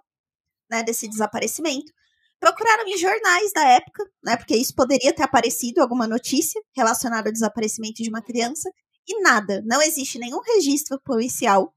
[0.70, 1.92] né, desse desaparecimento
[2.40, 4.37] procuraram em jornais da época, né?
[4.37, 8.68] Porque isso poderia ter aparecido alguma notícia relacionada ao desaparecimento de uma criança
[9.07, 9.62] e nada.
[9.65, 11.75] Não existe nenhum registro policial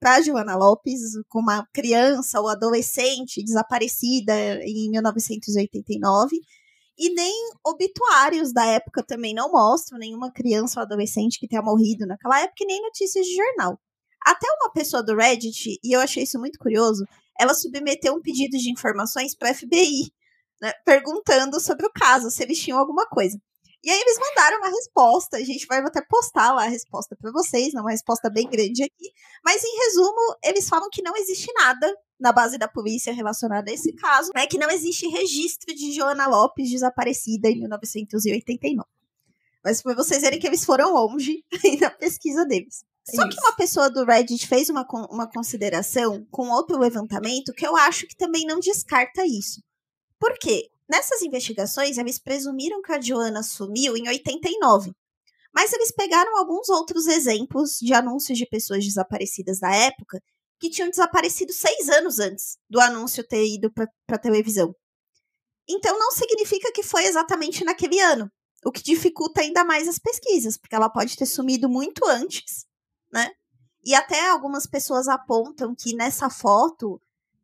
[0.00, 6.36] para Joana Lopes com uma criança ou adolescente desaparecida em 1989
[6.98, 12.06] e nem obituários da época também não mostram nenhuma criança ou adolescente que tenha morrido
[12.06, 13.80] naquela época e nem notícias de jornal.
[14.24, 17.04] Até uma pessoa do Reddit, e eu achei isso muito curioso,
[17.38, 20.12] ela submeteu um pedido de informações para o FBI,
[20.62, 23.38] né, perguntando sobre o caso, se eles tinham alguma coisa.
[23.84, 27.30] E aí eles mandaram uma resposta, a gente vai até postar lá a resposta para
[27.30, 29.12] vocês, não é uma resposta bem grande aqui,
[29.44, 33.72] mas em resumo, eles falam que não existe nada na base da polícia relacionado a
[33.72, 38.88] esse caso, né, que não existe registro de Joana Lopes desaparecida em 1989.
[39.62, 41.44] Mas para vocês verem que eles foram longe
[41.78, 42.84] na pesquisa deles.
[43.06, 47.76] Só que uma pessoa do Reddit fez uma, uma consideração com outro levantamento que eu
[47.76, 49.62] acho que também não descarta isso.
[50.18, 50.70] Por quê?
[50.88, 54.92] Nessas investigações, eles presumiram que a Joana sumiu em 89.
[55.54, 60.20] Mas eles pegaram alguns outros exemplos de anúncios de pessoas desaparecidas da época
[60.58, 64.74] que tinham desaparecido seis anos antes do anúncio ter ido para televisão.
[65.68, 68.30] Então não significa que foi exatamente naquele ano,
[68.64, 72.66] o que dificulta ainda mais as pesquisas, porque ela pode ter sumido muito antes,
[73.12, 73.30] né?
[73.84, 77.00] E até algumas pessoas apontam que nessa foto,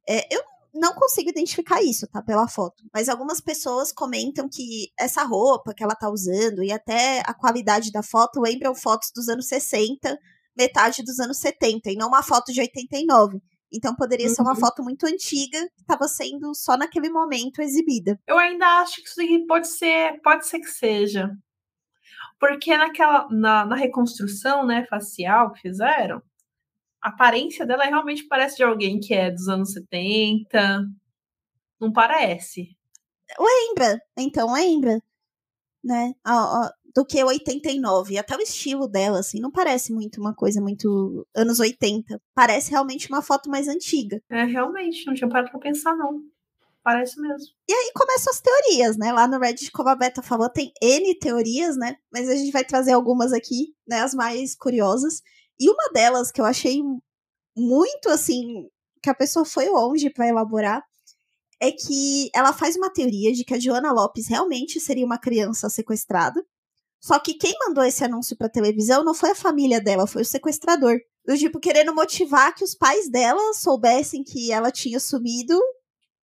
[0.08, 0.42] é, eu
[0.74, 2.22] não consigo identificar isso, tá?
[2.22, 2.84] Pela foto.
[2.92, 7.90] Mas algumas pessoas comentam que essa roupa que ela tá usando e até a qualidade
[7.90, 10.18] da foto lembram fotos dos anos 60,
[10.56, 13.40] metade dos anos 70, e não uma foto de 89.
[13.72, 14.34] Então poderia uhum.
[14.34, 14.60] ser uma uhum.
[14.60, 18.18] foto muito antiga que estava sendo só naquele momento exibida.
[18.26, 21.30] Eu ainda acho que isso pode ser, pode ser que seja.
[22.38, 26.22] Porque naquela na, na reconstrução, né, facial que fizeram,
[27.02, 30.86] a aparência dela realmente parece de alguém que é dos anos 70.
[31.80, 32.76] Não parece.
[33.38, 35.00] Lembra, então lembra,
[35.82, 36.12] né?
[36.94, 38.18] do que 89.
[38.18, 42.20] Até o estilo dela, assim, não parece muito uma coisa muito anos 80.
[42.34, 44.20] Parece realmente uma foto mais antiga.
[44.28, 46.22] É, realmente, não tinha parado pra pensar, não.
[46.82, 47.46] Parece mesmo.
[47.68, 49.12] E aí começam as teorias, né?
[49.12, 51.96] Lá no Reddit, como a Beta falou, tem N teorias, né?
[52.10, 54.00] Mas a gente vai trazer algumas aqui, né?
[54.00, 55.22] As mais curiosas.
[55.60, 56.82] E uma delas que eu achei
[57.54, 58.66] muito, assim,
[59.02, 60.82] que a pessoa foi longe para elaborar,
[61.60, 65.68] é que ela faz uma teoria de que a Joana Lopes realmente seria uma criança
[65.68, 66.42] sequestrada.
[66.98, 70.24] Só que quem mandou esse anúncio pra televisão não foi a família dela, foi o
[70.24, 70.98] sequestrador.
[71.26, 75.58] Do tipo, querendo motivar que os pais dela soubessem que ela tinha sumido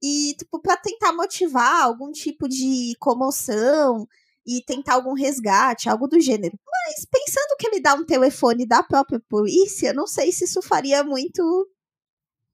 [0.01, 4.07] e, tipo, pra tentar motivar algum tipo de comoção
[4.47, 6.57] e tentar algum resgate, algo do gênero.
[6.65, 11.03] Mas pensando que ele dá um telefone da própria polícia, não sei se isso faria
[11.03, 11.69] muito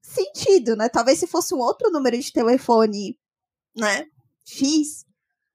[0.02, 0.90] sentido, né?
[0.90, 3.18] Talvez se fosse um outro número de telefone,
[3.78, 4.08] né?
[4.44, 5.06] X,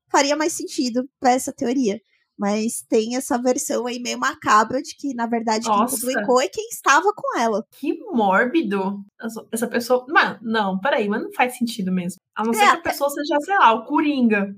[0.08, 2.00] faria mais sentido para essa teoria.
[2.38, 5.96] Mas tem essa versão aí meio macabra de que, na verdade, Nossa.
[5.96, 7.66] quem publicou é quem estava com ela.
[7.72, 9.04] Que mórbido.
[9.50, 10.06] Essa pessoa.
[10.08, 12.20] Mano, não, peraí, mas não faz sentido mesmo.
[12.36, 14.54] A não é, ser que a pessoa seja, sei lá, o Coringa.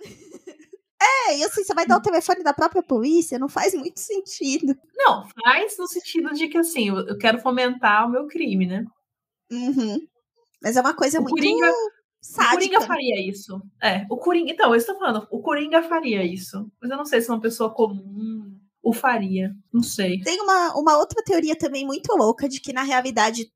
[1.04, 4.74] É, e assim, você vai dar o telefone da própria polícia, não faz muito sentido.
[4.96, 8.84] Não, faz no sentido de que, assim, eu quero fomentar o meu crime, né?
[9.50, 9.98] Uhum.
[10.62, 11.34] Mas é uma coisa o muito.
[11.34, 11.70] Coringa,
[12.22, 12.54] sádica.
[12.54, 13.62] O Coringa faria isso.
[13.82, 14.52] É, o Coringa.
[14.52, 16.70] Então, eu estou falando, o Coringa faria isso.
[16.80, 19.54] Mas eu não sei se uma pessoa comum o faria.
[19.72, 20.20] Não sei.
[20.20, 23.50] Tem uma, uma outra teoria também muito louca de que, na realidade,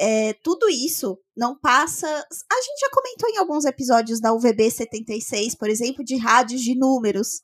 [0.00, 2.06] é, tudo isso não passa.
[2.06, 6.76] A gente já comentou em alguns episódios da UVB 76, por exemplo, de rádios de
[6.76, 7.40] números.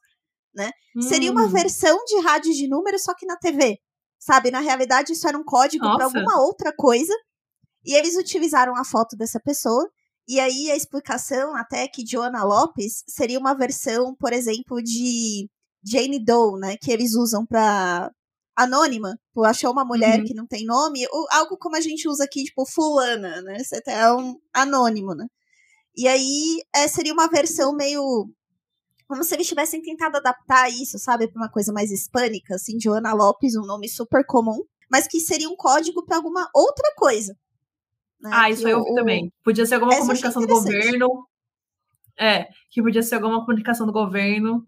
[0.54, 0.70] Né?
[0.96, 1.02] Hum.
[1.02, 1.50] Seria uma hum.
[1.50, 3.78] versão de rádios de números, só que na TV.
[4.18, 4.50] Sabe?
[4.50, 7.12] Na realidade, isso era um código para alguma outra coisa.
[7.84, 9.88] E eles utilizaram a foto dessa pessoa
[10.28, 15.48] e aí a explicação até que Joana Lopes seria uma versão, por exemplo, de
[15.82, 18.10] Jane Doe, né, que eles usam para
[18.58, 20.24] anônima, tipo, achou uma mulher uhum.
[20.24, 23.58] que não tem nome, ou algo como a gente usa aqui, tipo fulana, né?
[23.58, 25.26] Você é um anônimo, né?
[25.96, 28.28] E aí é, seria uma versão meio
[29.06, 33.14] como se eles tivessem tentado adaptar isso, sabe, para uma coisa mais hispânica, assim, Joana
[33.14, 37.34] Lopes, um nome super comum, mas que seria um código para alguma outra coisa.
[38.20, 38.30] Né?
[38.32, 39.32] Ah, isso eu vi também.
[39.42, 41.26] Podia ser alguma comunicação do governo.
[42.20, 44.66] É, que podia ser alguma comunicação do governo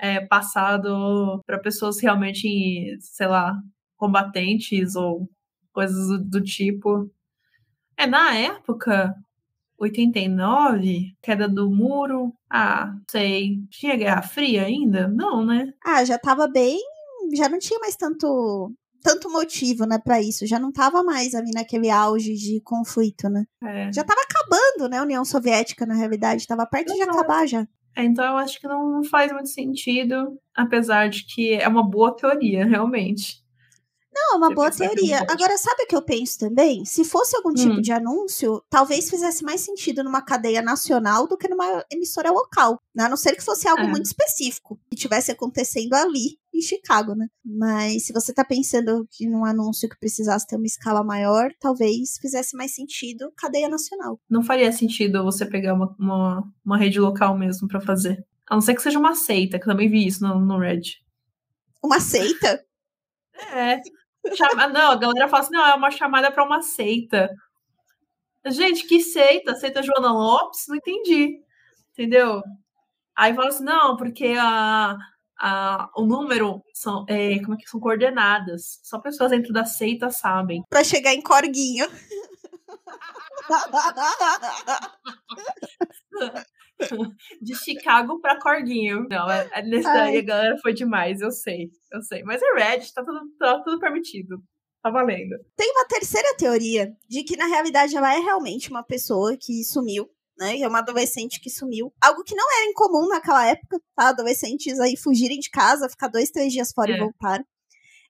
[0.00, 3.54] é, passado para pessoas realmente, sei lá,
[3.96, 5.28] combatentes ou
[5.72, 7.10] coisas do, do tipo.
[7.96, 9.14] É, na época,
[9.78, 12.32] 89, queda do muro.
[12.48, 13.58] Ah, sei.
[13.70, 15.06] Tinha Guerra Fria ainda?
[15.06, 15.72] Não, né?
[15.84, 16.78] Ah, já tava bem.
[17.34, 20.46] Já não tinha mais tanto tanto motivo, né, para isso.
[20.46, 23.44] Já não tava mais ali naquele auge de conflito, né?
[23.64, 23.90] É.
[23.92, 26.46] Já tava acabando, né, a União Soviética, na realidade.
[26.46, 27.10] Tava perto Exato.
[27.10, 27.66] de acabar já.
[27.96, 32.14] É, então eu acho que não faz muito sentido, apesar de que é uma boa
[32.14, 33.39] teoria, realmente.
[34.20, 35.18] Não, é uma boa teoria.
[35.28, 36.84] Agora, sabe o que eu penso também?
[36.84, 37.80] Se fosse algum tipo hum.
[37.80, 42.78] de anúncio, talvez fizesse mais sentido numa cadeia nacional do que numa emissora local.
[42.94, 43.04] Né?
[43.04, 43.88] A não ser que fosse algo é.
[43.88, 47.28] muito específico, que tivesse acontecendo ali em Chicago, né?
[47.44, 52.18] Mas se você tá pensando que num anúncio que precisasse ter uma escala maior, talvez
[52.20, 54.20] fizesse mais sentido cadeia nacional.
[54.28, 58.24] Não faria sentido você pegar uma, uma, uma rede local mesmo para fazer.
[58.48, 60.82] A não ser que seja uma seita, que eu também vi isso no, no Red.
[61.82, 62.62] Uma seita?
[63.54, 63.80] É.
[64.34, 64.68] Chama...
[64.68, 67.30] Não, a galera fala assim: não, é uma chamada para uma seita.
[68.46, 69.54] Gente, que seita?
[69.54, 70.64] Seita Joana Lopes?
[70.68, 71.40] Não entendi.
[71.92, 72.42] Entendeu?
[73.16, 74.96] Aí fala assim: não, porque a,
[75.38, 78.80] a, o número são, é, como é que são coordenadas.
[78.82, 80.62] Só pessoas dentro da seita sabem.
[80.68, 81.86] Para chegar em Corguinho.
[87.40, 89.06] de Chicago pra Corguinho.
[89.08, 92.22] Não, é, é nesse daí a galera foi demais, eu sei, eu sei.
[92.22, 94.42] Mas é Red, tá tudo, tá tudo permitido.
[94.82, 95.36] Tá valendo.
[95.56, 100.08] Tem uma terceira teoria de que, na realidade, ela é realmente uma pessoa que sumiu,
[100.38, 100.58] né?
[100.58, 101.92] É uma adolescente que sumiu.
[102.00, 104.08] Algo que não era incomum naquela época, tá?
[104.08, 106.96] Adolescentes aí fugirem de casa, ficar dois, três dias fora é.
[106.96, 107.44] e voltar.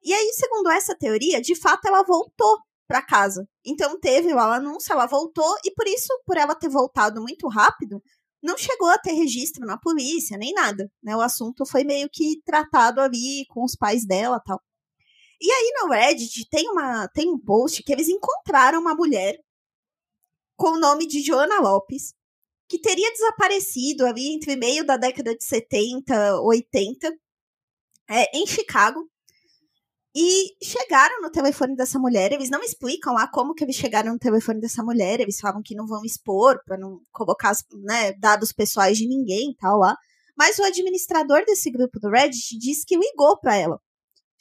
[0.02, 2.58] E aí, segundo essa teoria, de fato ela voltou
[2.90, 3.48] para casa.
[3.64, 8.02] Então teve o anúncio, ela voltou, e por isso, por ela ter voltado muito rápido,
[8.42, 10.90] não chegou a ter registro na polícia, nem nada.
[11.02, 11.14] Né?
[11.16, 14.60] O assunto foi meio que tratado ali com os pais dela tal.
[15.40, 19.38] E aí no Reddit tem, uma, tem um post que eles encontraram uma mulher
[20.56, 22.14] com o nome de Joana Lopes,
[22.68, 27.10] que teria desaparecido ali entre meio da década de 70, 80,
[28.10, 29.10] é, em Chicago.
[30.14, 34.18] E chegaram no telefone dessa mulher, eles não explicam lá como que eles chegaram no
[34.18, 37.52] telefone dessa mulher, eles falam que não vão expor para não colocar
[37.84, 39.96] né, dados pessoais de ninguém e tal lá.
[40.36, 43.78] Mas o administrador desse grupo do Reddit disse que ligou para ela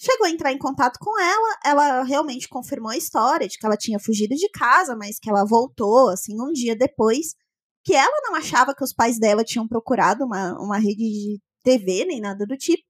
[0.01, 3.75] Chegou a entrar em contato com ela, ela realmente confirmou a história de que ela
[3.75, 7.35] tinha fugido de casa, mas que ela voltou, assim, um dia depois,
[7.83, 12.05] que ela não achava que os pais dela tinham procurado uma, uma rede de TV,
[12.05, 12.81] nem nada do tipo.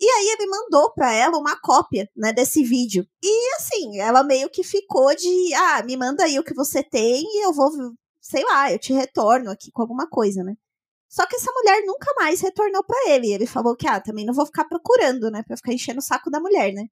[0.00, 3.06] E aí ele mandou para ela uma cópia, né, desse vídeo.
[3.22, 7.22] E assim, ela meio que ficou de, ah, me manda aí o que você tem
[7.24, 7.70] e eu vou,
[8.20, 10.54] sei lá, eu te retorno aqui com alguma coisa, né?
[11.08, 13.32] Só que essa mulher nunca mais retornou para ele.
[13.32, 15.42] Ele falou que, ah, também não vou ficar procurando, né?
[15.42, 16.88] Pra ficar enchendo o saco da mulher, né?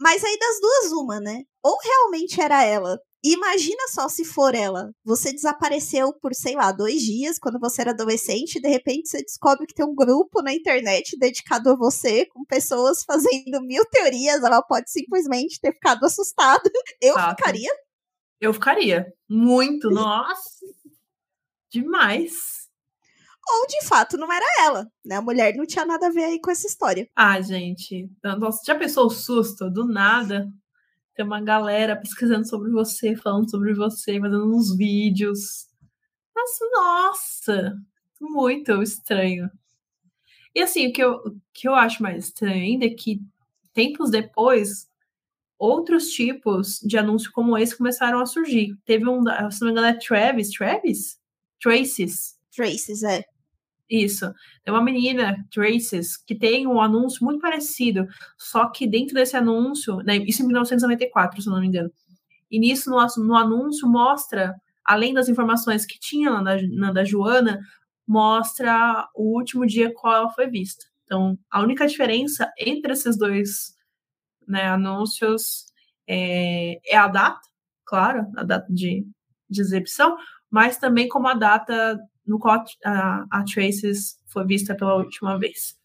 [0.00, 1.44] Mas aí das duas, uma, né?
[1.62, 3.00] Ou realmente era ela.
[3.22, 4.90] Imagina só se for ela.
[5.04, 9.22] Você desapareceu por, sei lá, dois dias quando você era adolescente, e de repente você
[9.22, 14.42] descobre que tem um grupo na internet dedicado a você, com pessoas fazendo mil teorias.
[14.42, 16.62] Ela pode simplesmente ter ficado assustada.
[17.00, 17.70] Eu ficaria.
[18.40, 19.12] Eu ficaria.
[19.28, 20.66] Muito, nossa.
[21.70, 22.60] Demais
[23.52, 25.16] ou de fato não era ela, né?
[25.16, 27.08] A mulher não tinha nada a ver aí com essa história.
[27.16, 29.70] Ah, gente, nossa, já pensou o susto?
[29.70, 30.48] Do nada,
[31.20, 35.68] tem uma galera pesquisando sobre você, falando sobre você, fazendo uns vídeos.
[36.34, 37.78] Mas, nossa,
[38.18, 39.50] muito estranho.
[40.54, 43.20] E assim, o que eu, o que eu acho mais estranho ainda é que
[43.74, 44.88] tempos depois,
[45.58, 48.74] outros tipos de anúncio como esse começaram a surgir.
[48.86, 51.20] Teve um, se não me engano, é Travis, Travis?
[51.60, 52.38] Traces.
[52.50, 53.24] Traces, é.
[53.90, 54.32] Isso.
[54.62, 58.06] Tem uma menina, Traces, que tem um anúncio muito parecido,
[58.38, 61.90] só que dentro desse anúncio, né, isso em 1994, se eu não me engano.
[62.48, 67.60] E nisso, no, no anúncio, mostra, além das informações que tinha na, na da Joana,
[68.06, 70.84] mostra o último dia qual ela foi vista.
[71.04, 73.74] Então, a única diferença entre esses dois
[74.46, 75.66] né, anúncios
[76.08, 77.40] é, é, a data,
[77.84, 79.04] claro, a data de,
[79.48, 80.16] de exibição,
[80.48, 85.76] mas também como a data no qual a, a Traces foi vista pela última vez.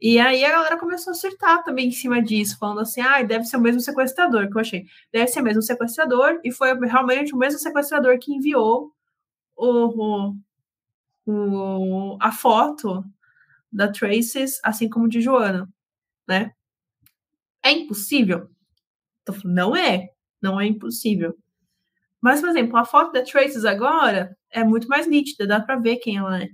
[0.00, 3.44] E aí a galera começou a acertar também em cima disso, falando assim, ah, deve
[3.44, 4.86] ser o mesmo sequestrador, que eu achei.
[5.12, 8.92] Deve ser o mesmo sequestrador, e foi realmente o mesmo sequestrador que enviou
[9.56, 10.36] o, o,
[11.26, 13.04] o a foto
[13.72, 15.68] da Traces, assim como de Joana,
[16.26, 16.52] né?
[17.62, 18.50] É impossível?
[19.44, 20.10] Não é,
[20.42, 21.38] não é impossível.
[22.20, 25.96] Mas, por exemplo, a foto da Traces agora é muito mais nítida, dá para ver
[25.96, 26.48] quem ela é.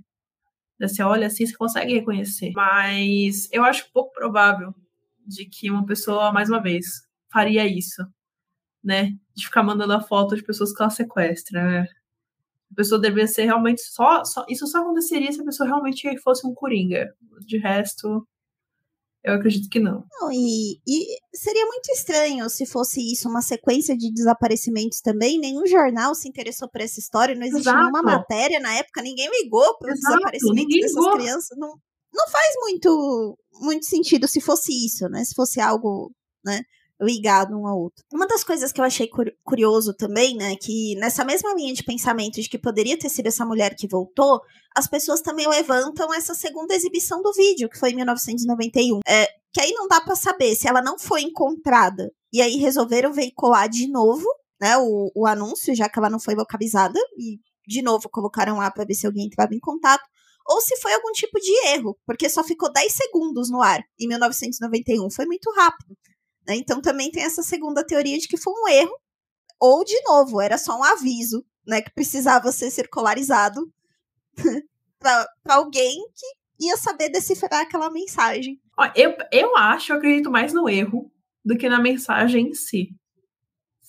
[0.77, 2.51] Você olha assim, você consegue reconhecer.
[2.53, 4.75] Mas eu acho pouco provável
[5.25, 6.85] de que uma pessoa, mais uma vez,
[7.31, 8.05] faria isso,
[8.83, 9.13] né?
[9.33, 11.63] De ficar mandando a foto de pessoas que ela sequestra.
[11.63, 11.87] Né?
[12.71, 14.45] A pessoa deveria ser realmente só, só.
[14.49, 17.15] Isso só aconteceria se a pessoa realmente fosse um coringa.
[17.39, 18.27] De resto,
[19.23, 20.03] eu acredito que não.
[20.19, 25.39] não e, e, seria muito estranho se fosse isso, uma sequência de desaparecimentos também.
[25.39, 27.77] Nenhum jornal se interessou por essa história, não existe Exato.
[27.77, 31.13] nenhuma matéria na época, ninguém ligou para o desaparecimento dessas ligou.
[31.13, 31.57] crianças.
[31.57, 31.69] Não,
[32.13, 35.23] não faz muito, muito sentido se fosse isso, né?
[35.23, 36.11] Se fosse algo,
[36.43, 36.61] né?
[37.03, 38.03] Ligado um ao outro.
[38.11, 39.09] Uma das coisas que eu achei
[39.43, 43.45] curioso também, né, que nessa mesma linha de pensamento de que poderia ter sido essa
[43.45, 44.41] mulher que voltou,
[44.75, 48.99] as pessoas também levantam essa segunda exibição do vídeo, que foi em 1991.
[49.07, 53.13] É, que aí não dá para saber se ela não foi encontrada e aí resolveram
[53.13, 54.25] veicular de novo,
[54.59, 58.71] né, o, o anúncio, já que ela não foi localizada, e de novo colocaram lá
[58.71, 60.03] para ver se alguém entrava em contato
[60.45, 64.07] ou se foi algum tipo de erro, porque só ficou 10 segundos no ar em
[64.07, 65.95] 1991, foi muito rápido.
[66.47, 66.55] Né?
[66.55, 68.97] Então também tem essa segunda teoria de que foi um erro,
[69.59, 73.61] ou de novo, era só um aviso, né, que precisava ser circularizado
[74.99, 78.59] para alguém que ia saber decifrar aquela mensagem.
[78.95, 81.11] Eu, eu acho, eu acredito mais no erro
[81.45, 82.89] do que na mensagem em si.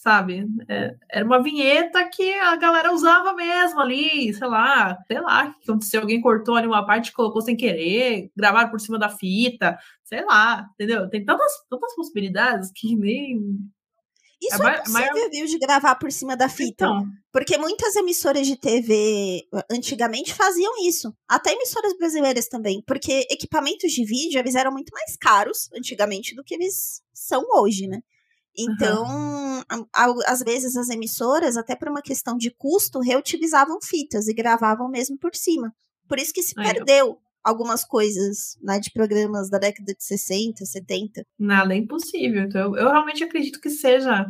[0.04, 0.46] Sabe?
[0.68, 5.96] É, era uma vinheta que a galera usava mesmo ali, sei lá, sei lá, se
[5.96, 10.22] alguém cortou ali uma parte e colocou sem querer, gravaram por cima da fita, sei
[10.22, 11.08] lá, entendeu?
[11.08, 13.40] Tem tantas, tantas possibilidades que nem.
[14.42, 16.84] Isso é, é possível, viu, de gravar por cima da fita.
[16.84, 19.40] Então, porque muitas emissoras de TV
[19.70, 21.14] antigamente faziam isso.
[21.26, 22.82] Até emissoras brasileiras também.
[22.86, 27.86] Porque equipamentos de vídeo eles eram muito mais caros antigamente do que eles são hoje,
[27.86, 28.02] né?
[28.56, 30.18] Então, uhum.
[30.26, 35.18] às vezes as emissoras, até por uma questão de custo, reutilizavam fitas e gravavam mesmo
[35.18, 35.72] por cima.
[36.08, 41.24] Por isso que se perdeu algumas coisas né, de programas da década de 60, 70.
[41.38, 42.42] Nada é impossível.
[42.42, 44.26] Então, eu, eu realmente acredito que seja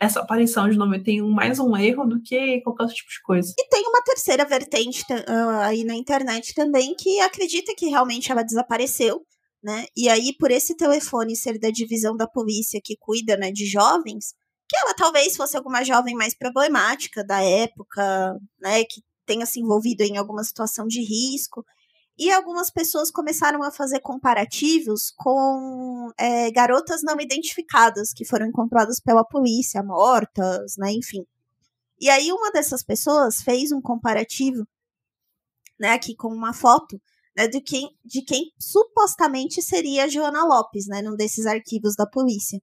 [0.00, 3.54] essa aparição de 91 mais um erro do que qualquer outro tipo de coisa.
[3.58, 8.42] E tem uma terceira vertente uh, aí na internet também que acredita que realmente ela
[8.42, 9.22] desapareceu
[9.62, 9.86] né?
[9.96, 14.34] E aí, por esse telefone ser da divisão da polícia que cuida, né, de jovens,
[14.68, 20.02] que ela talvez fosse alguma jovem mais problemática da época, né, que tenha se envolvido
[20.02, 21.64] em alguma situação de risco.
[22.18, 29.00] E algumas pessoas começaram a fazer comparativos com é, garotas não identificadas que foram encontradas
[29.00, 31.24] pela polícia, mortas, né, enfim.
[32.00, 34.66] E aí uma dessas pessoas fez um comparativo,
[35.78, 37.00] né, aqui com uma foto
[37.40, 42.06] né, de, quem, de quem supostamente seria a Joana Lopes, né, num desses arquivos da
[42.06, 42.60] polícia.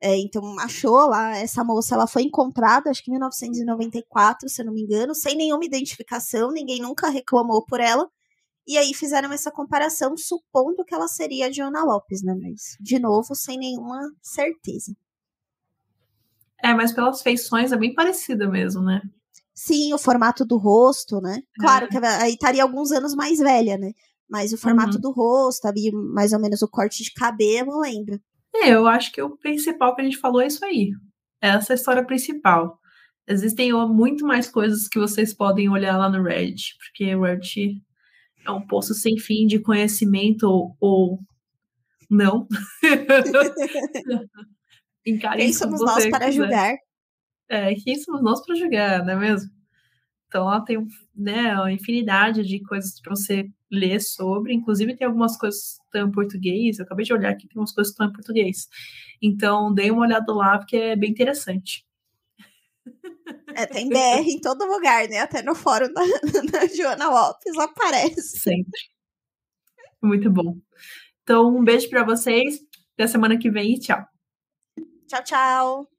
[0.00, 4.66] É, então, achou lá, essa moça, ela foi encontrada, acho que em 1994, se eu
[4.66, 8.08] não me engano, sem nenhuma identificação, ninguém nunca reclamou por ela.
[8.66, 12.34] E aí fizeram essa comparação, supondo que ela seria a Joana Lopes, né?
[12.34, 14.94] Mas, de novo, sem nenhuma certeza.
[16.62, 19.02] É, mas pelas feições é bem parecida mesmo, né?
[19.54, 21.40] Sim, o formato do rosto, né?
[21.58, 21.88] Claro é.
[21.88, 23.92] que aí estaria alguns anos mais velha, né?
[24.28, 25.00] Mas o formato uhum.
[25.00, 28.18] do rosto, ali, mais ou menos o corte de cabelo, lembra?
[28.54, 30.90] É, eu acho que o principal que a gente falou é isso aí.
[31.40, 32.78] Essa é a história principal.
[33.26, 37.80] Existem muito mais coisas que vocês podem olhar lá no Reddit, porque o Reddit
[38.46, 41.18] é um poço sem fim de conhecimento ou, ou
[42.10, 42.46] não.
[45.04, 46.32] Quem somos nós para quiser.
[46.32, 46.74] julgar?
[47.48, 49.50] É, quem somos nós para julgar, não é mesmo?
[50.26, 50.84] Então ela tem
[51.14, 56.08] né, uma infinidade de coisas para você ler sobre, inclusive tem algumas coisas que estão
[56.08, 58.68] em português, eu acabei de olhar aqui, tem umas coisas que estão em português.
[59.22, 61.84] Então dei uma olhada lá, porque é bem interessante.
[63.54, 65.20] É, tem BR em todo lugar, né?
[65.20, 66.02] Até no fórum da,
[66.50, 68.38] da Joana Lopes aparece.
[68.40, 68.80] Sempre.
[70.02, 70.58] Muito bom.
[71.22, 72.60] Então, um beijo para vocês.
[72.94, 74.04] Até semana que vem e tchau.
[75.08, 75.93] Tchau, tchau.